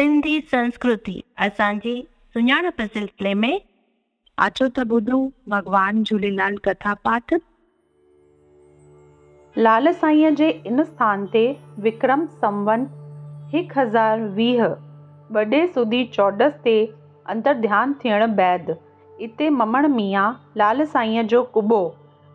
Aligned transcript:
सिंधी 0.00 0.40
संस्कृति 0.50 1.14
असांजी 1.44 1.94
सुञाणप 2.34 2.80
सिलसिले 2.82 3.32
में। 3.34 3.60
अचो 4.38 4.68
त 4.76 4.84
ॿुधूं, 4.90 5.28
भॻवान 5.50 6.02
झूलेलाल 6.02 6.56
कथा 6.64 6.94
पाठ। 7.04 7.34
लाल 9.56 9.90
साईंअ 9.92 10.34
जे 10.34 10.48
इन 10.66 10.82
स्थान 10.84 11.26
ते 11.34 11.42
विक्रम 11.78 12.24
संवत 12.44 12.86
हिकु 13.52 13.80
हज़ार 13.80 14.22
वीह 14.38 14.64
वॾे 15.30 15.66
सुदी 15.74 16.04
चौॾस 16.14 16.56
ते 16.64 16.76
अंतर 17.26 17.60
ध्यानु 17.60 17.94
थियण 18.04 18.26
बैदि, 18.40 18.78
इते 19.24 19.50
ममण 19.50 19.86
मियाँ 19.96 20.26
लाल 20.56 20.84
साईंअ 20.86 21.26
जो 21.34 21.42
कुबो 21.52 21.82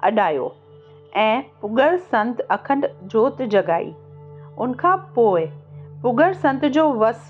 अॾायो 0.03 0.53
ऐं 1.15 1.41
पुगर 1.61 1.97
संत 2.13 2.47
अखंड 2.51 2.87
जोत 3.15 3.41
जॻाई 3.57 3.91
उनखां 4.59 4.95
पोइ 5.15 5.45
पुगर 6.03 6.33
संत 6.33 6.65
जो 6.77 6.89
वस 6.93 7.29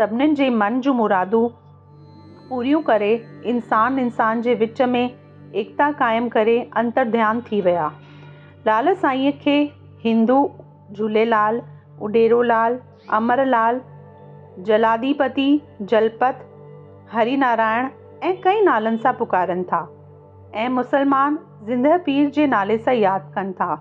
सभिनीनि 0.00 0.34
जे 0.34 0.48
मन 0.50 0.80
जूं 0.80 0.92
मुरादूं 0.94 1.48
पूरियूं 2.48 2.80
करे 2.82 3.10
इंसान 3.46 3.98
इंसान 3.98 4.40
जे 4.42 4.54
विच 4.60 4.80
में 4.82 5.02
एकता 5.54 5.90
क़ाइमु 5.92 6.28
करे 6.28 6.54
अंतर 6.76 7.08
ध्यानु 7.10 7.40
थी 7.40 7.60
विया। 7.60 7.88
लाल 8.66 8.92
साईंअ 8.94 9.32
खे 9.42 9.56
हिंदू, 10.04 10.38
झूलेलाल, 10.92 11.60
उडेरोलाल, 12.02 12.78
अमरलाल, 13.12 13.80
जलाधिपति 14.68 15.48
जलपत 15.82 16.40
हरिनारायण 17.12 17.88
ऐं 18.22 18.34
कई 18.44 18.60
नालनि 18.60 18.98
सां 19.02 19.12
पुकारनि 19.18 19.64
था 19.72 19.82
ऐं 20.54 20.68
मुसलमान 20.68 21.38
ज़िंदह 21.66 21.96
पीर 22.06 22.30
जे 22.30 22.46
नाले 22.46 22.78
सां 22.78 22.94
यादि 22.94 23.32
कनि 23.34 23.52
था। 23.60 23.76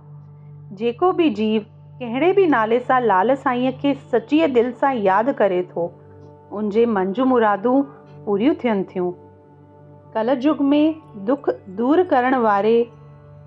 जेको 0.73 1.11
बि 1.13 1.29
जीव 1.39 1.65
कहिड़े 2.01 2.33
बि 2.33 2.47
नाले 2.47 2.79
सां 2.79 3.01
लाल 3.03 3.35
साईंअ 3.37 3.71
खे 3.81 3.93
सचीअ 4.11 4.47
दिलि 4.53 4.71
सां 4.83 4.93
यादि 4.97 5.33
करे 5.39 5.63
थो 5.71 5.87
मन 6.51 7.11
जूं 7.13 7.25
मुरादूं 7.25 7.81
पूरियूं 8.25 8.53
थियनि 8.55 8.83
थियूं। 8.83 9.11
कलयुग 10.13 10.61
में 10.61 10.95
दुख 11.25 11.49
दूर 11.69 12.03
करण 12.03 12.35
वारे, 12.35 12.77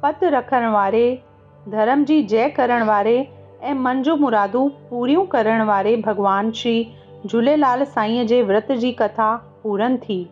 पत 0.03 0.21
रखण 0.25 0.67
वारे, 0.67 1.23
धर्म 1.69 2.05
जी 2.05 2.23
जय 2.23 2.49
करण 2.49 2.83
वारे 2.83 3.17
ऐं 3.63 3.75
मन 3.75 4.03
जूं 4.03 4.17
मुरादूं 4.17 4.69
पूरियूं 4.91 5.25
करण 5.27 5.63
वारे 5.63 5.97
भॻवान 5.97 6.51
श्री 6.53 6.77
झूलेलाल 7.27 7.85
साईंअ 7.85 8.27
जे 8.27 8.43
विर्त 8.43 8.73
जी 8.73 8.93
कथा 8.93 9.35
पूरनि 9.63 9.99
थी। 9.99 10.31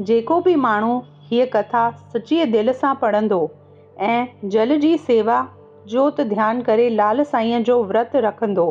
जेको 0.00 0.40
बि 0.40 0.54
माण्हू 0.54 0.98
हीअ 1.22 1.46
कथा 1.46 1.90
सचीअ 2.12 2.46
दिलि 2.46 2.72
सां 2.72 2.94
पढ़ंदो 2.94 3.50
जल 4.44 4.78
जी 4.78 4.96
सेवा, 4.98 5.46
जोत 5.86 6.20
ध्यानु 6.20 6.62
करे 6.62 6.88
लाल 6.90 7.22
साईंअ 7.24 7.62
जो 7.62 7.82
विर्तु 7.84 8.18
रखंदो, 8.20 8.70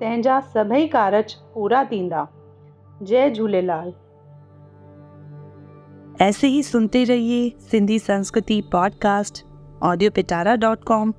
तंहिंजा 0.00 0.40
सभई 0.40 0.86
कारज 0.86 1.34
पूरा 1.54 1.84
थींदा। 1.84 2.26
जय 3.02 3.30
झूलेलाल। 3.30 3.92
ऐसे 6.20 6.46
ही 6.46 6.62
सुनते 6.62 7.04
रहिए 7.04 7.50
सिंधी 7.58 7.98
संस्कृति 7.98 8.62
podcast 8.72 9.44
audio 9.82 10.10
Pitara 10.10 10.56
dot 10.56 10.84
com 10.84 11.12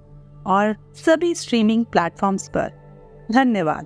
और 0.47 0.93
सभी 0.95 1.35
स्ट्रीमिंग 1.35 1.85
प्लेटफॉर्म्स 1.85 2.49
पर। 2.49 2.69
धन्यवाद। 3.31 3.85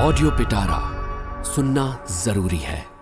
ऑडियो 0.00 0.30
पिटारा 0.30 0.94
सुनना 1.42 2.04
ज़रूरी 2.10 2.56
है। 2.56 2.93